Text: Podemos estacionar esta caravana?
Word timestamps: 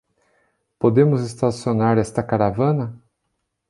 Podemos 0.79 1.21
estacionar 1.23 1.99
esta 1.99 2.23
caravana? 2.25 2.99